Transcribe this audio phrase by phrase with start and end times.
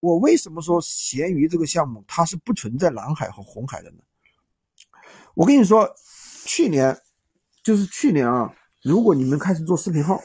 [0.00, 3.98] 我为什么说闲鱼这个项目它是不存在蓝海和红海的呢？
[5.34, 5.88] 我跟你说，
[6.44, 6.96] 去年
[7.62, 10.20] 就是去年啊，如果你们开始做视频号，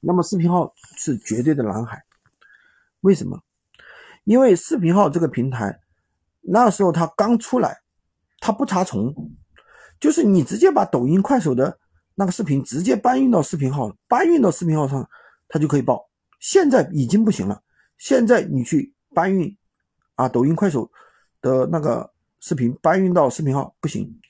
[0.00, 2.02] 那么视频号是绝对的蓝海。
[3.00, 3.40] 为什么？
[4.24, 5.80] 因为视频号这个平台
[6.40, 7.80] 那时候它刚出来，
[8.40, 9.14] 它不查重，
[10.00, 11.78] 就是你直接把抖音、快手的
[12.14, 15.08] 那个视频直接搬运到视频号，搬运到视频号上，
[15.48, 16.10] 它就可以报。
[16.40, 17.62] 现在已经不行了。
[17.98, 19.56] 现在你去搬运
[20.14, 20.90] 啊，抖音、快手
[21.40, 24.20] 的那个视频搬运到视频号不行，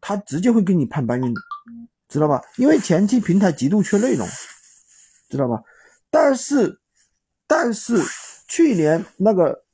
[0.00, 1.40] 他直接会给你判搬运的，
[2.08, 2.40] 知道吧？
[2.56, 4.26] 因为前期平台极度缺内容，
[5.28, 5.62] 知道吧？
[6.10, 6.78] 但是，
[7.46, 8.00] 但是
[8.48, 9.64] 去年那个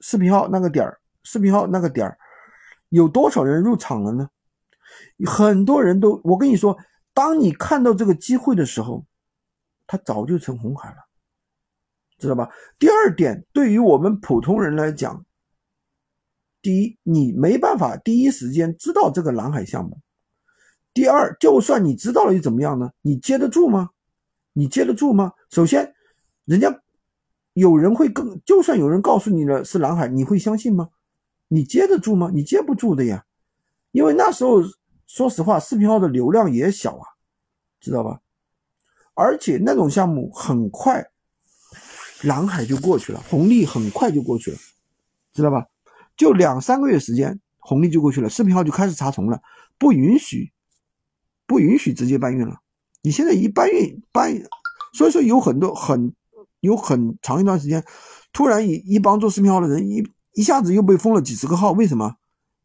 [0.00, 2.16] 视频号那个点儿，视频号那个点儿，
[2.88, 4.30] 有多少人入场了呢？
[5.26, 6.78] 很多人都，我跟你说，
[7.12, 9.04] 当你看到这个机会的时候，
[9.86, 11.03] 它早就成红海了。
[12.18, 12.48] 知道吧？
[12.78, 15.24] 第二点，对于我们普通人来讲，
[16.62, 19.96] 第一，你没办法第一时间知道这个蓝海项目；
[20.94, 22.92] 第二，就算你知道了又怎么样呢？
[23.02, 23.90] 你接得住吗？
[24.52, 25.32] 你接得住吗？
[25.50, 25.94] 首先，
[26.44, 26.80] 人家
[27.54, 30.88] 有人会更，就算有人告诉你了是蓝海，你会相信吗？
[31.48, 32.30] 你接得住吗？
[32.32, 33.24] 你接不住的呀，
[33.90, 34.62] 因为那时候
[35.06, 37.06] 说实话，视频号的流量也小啊，
[37.80, 38.20] 知道吧？
[39.14, 41.10] 而且那种项目很快。
[42.24, 44.58] 蓝海就过去了，红利很快就过去了，
[45.32, 45.66] 知道吧？
[46.16, 49.40] 就两三个月时间，红利就过去了，视频号就开始查重了，
[49.78, 50.52] 不允许，
[51.46, 52.60] 不允许直接搬运了。
[53.02, 54.32] 你现在一搬运搬，
[54.92, 56.14] 所以说有很多很
[56.60, 57.84] 有很长一段时间，
[58.32, 60.02] 突然一一帮做视频号的人一
[60.34, 62.16] 一下子又被封了几十个号，为什么？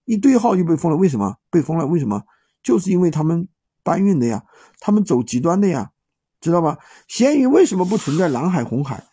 [0.06, 1.36] 一堆号又被封了，为什么？
[1.50, 2.24] 被封了，为什么？
[2.64, 3.48] 就是因为他们
[3.84, 4.44] 搬运的呀，
[4.80, 5.92] 他们走极端的呀，
[6.40, 6.78] 知道吧？
[7.08, 9.04] 闲鱼为什么不存在蓝海红海？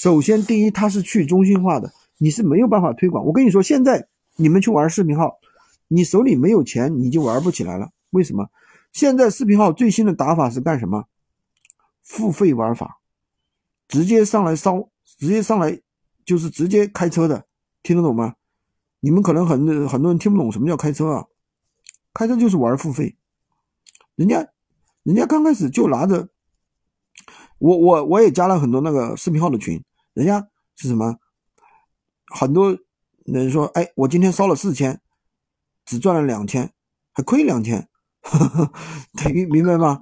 [0.00, 3.22] 首先，第一，它是去中心化的，你是没有办法推广。
[3.22, 5.38] 我跟你说，现在你们去玩视频号，
[5.88, 7.90] 你手里没有钱，你就玩不起来了。
[8.08, 8.48] 为什么？
[8.94, 11.04] 现在视频号最新的打法是干什么？
[12.02, 13.00] 付费玩法，
[13.88, 14.88] 直接上来烧，
[15.18, 15.78] 直接上来
[16.24, 17.44] 就是直接开车的，
[17.82, 18.36] 听得懂吗？
[19.00, 21.26] 你们可能很很多人听不懂什么叫开车啊？
[22.14, 23.18] 开车就是玩付费，
[24.14, 24.48] 人家，
[25.02, 26.30] 人家刚开始就拿着，
[27.58, 29.78] 我我我也加了很多那个视频号的群。
[30.14, 31.18] 人家是什么？
[32.32, 32.78] 很多
[33.24, 35.00] 人说：“哎，我今天烧了四千，
[35.84, 36.72] 只赚了两千，
[37.12, 37.88] 还亏两千，
[39.22, 40.00] 等于明白吗？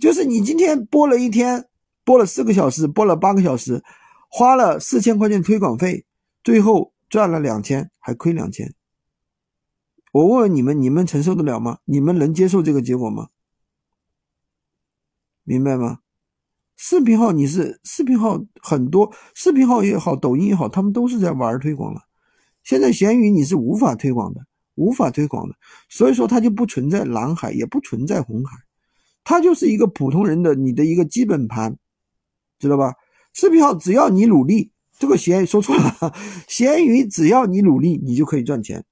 [0.00, 1.68] 就是你今天播了一天，
[2.04, 3.84] 播了四个小时，播了八个小时，
[4.30, 6.06] 花了四千块钱推广费，
[6.42, 8.74] 最后赚了两千，还亏两千。
[10.12, 11.80] 我问问你们，你们承受得了吗？
[11.84, 13.28] 你们能接受这个结果吗？
[15.44, 15.98] 明白吗？”
[16.76, 22.02] 视频号你是视频号很多，视频号也好，抖音也好，他们都是在玩推广了。
[22.62, 24.40] 现在闲鱼你是无法推广的，
[24.74, 25.54] 无法推广的，
[25.88, 28.58] 所以说它就不存在蓝海，也不存在红海，
[29.24, 31.76] 它就是一个普通人的你的一个基本盘，
[32.58, 32.92] 知道吧？
[33.32, 36.14] 视频号只要你努力，这个闲说错了，
[36.46, 38.84] 闲鱼只要你努力，你就可以赚钱，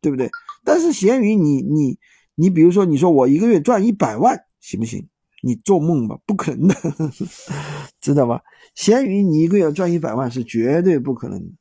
[0.00, 0.30] 对不对？
[0.62, 1.98] 但是闲鱼你你
[2.36, 5.08] 你，比如说你说我一个月赚一百万，行不行？
[5.44, 6.74] 你做梦吧，不可能的，
[8.00, 8.40] 知道吧？
[8.74, 11.52] 闲鱼你一个月赚一百万是绝对不可能。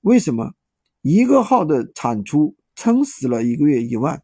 [0.00, 0.54] 为什么？
[1.02, 4.22] 一个号的产出撑死了一个月一万，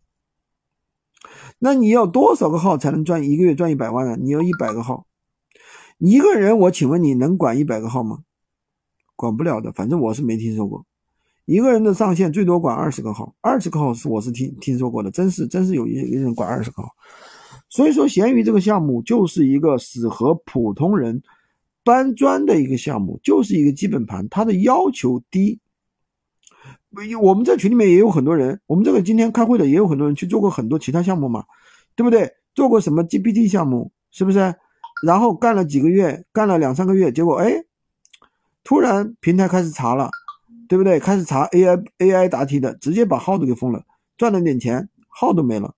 [1.59, 4.17] 那你要多少个号才能赚一个月赚一百万呢？
[4.17, 5.07] 你要一百个号，
[5.99, 8.21] 一个人我请问你能管一百个号吗？
[9.17, 10.87] 管不了的，反正我是没听说过。
[11.45, 16.89] 一个人的上限最多管二十个号，二十个号是我是听听说过的，真是真是有一一个人管二十个号。
[17.69, 21.23] 所以说，闲鱼这个项目就是一个适合普通人
[21.85, 25.59] 搬砖的一个项目，就是一个基本盘，它的要求低。
[27.21, 31.45] 我们在群里面也有很多人，我们这个今天开会的也有很多人去做过很多其他项目嘛，
[31.95, 32.29] 对不对？
[32.55, 34.55] 做过什么 GPT 项目，是不是？
[35.05, 37.53] 然后干了几个月，干了两三个月，结果哎，
[38.65, 40.11] 突然平台开始查了，
[40.69, 40.99] 对不对？
[40.99, 43.85] 开始查 AI AI 答题的，直接把号都给封了，
[44.17, 45.75] 赚了点钱，号都没了。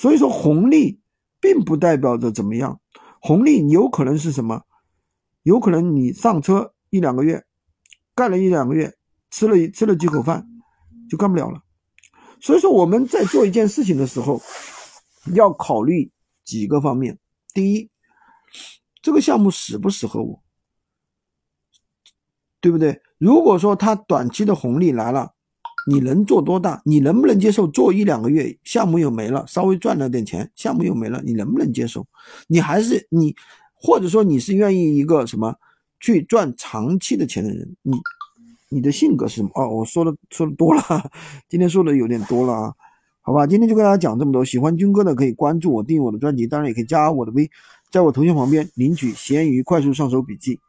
[0.00, 1.00] 所以说红利
[1.40, 2.80] 并不代表着怎么样，
[3.20, 4.62] 红利有可能是什么？
[5.42, 7.44] 有可能你上车一两个月，
[8.14, 8.96] 干了一两个月，
[9.28, 10.46] 吃了吃了几口饭，
[11.10, 11.60] 就干不了了。
[12.40, 14.40] 所以说我们在做一件事情的时候，
[15.34, 16.08] 要考虑
[16.44, 17.18] 几个方面。
[17.52, 17.90] 第一，
[19.02, 20.40] 这个项目适不适合我，
[22.60, 23.02] 对不对？
[23.18, 25.34] 如果说它短期的红利来了。
[25.90, 26.82] 你能做多大？
[26.84, 32.06] 你能不能接受做一两个月，项目又没了，稍微赚了点钱，项目又没了，你能不能接受？
[32.46, 33.34] 你还是你，
[33.74, 35.54] 或者说你是愿意一个什么？
[35.98, 37.96] 去赚长期的钱的人，你
[38.68, 39.48] 你的性格是什么？
[39.54, 40.82] 哦，我说的说的多了，
[41.48, 42.74] 今天说的有点多了啊，
[43.22, 44.44] 好吧，今天就跟大家讲这么多。
[44.44, 47.50] 喜欢军哥的可以关注我，订我的专辑，当然也可以加我的微，
[47.90, 50.60] 在我头像旁边领取闲鱼快速上手笔记。